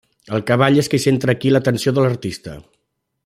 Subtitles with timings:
[0.37, 2.57] El cavall és qui centra aquí l'atenció de l'artista.